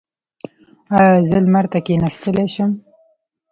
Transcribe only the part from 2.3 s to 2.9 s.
شم؟